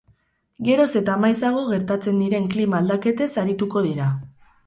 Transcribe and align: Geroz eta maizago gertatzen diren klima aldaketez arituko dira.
Geroz 0.67 0.87
eta 1.01 1.17
maizago 1.25 1.59
gertatzen 1.67 2.23
diren 2.23 2.49
klima 2.55 2.79
aldaketez 2.85 3.29
arituko 3.43 3.87
dira. 3.91 4.09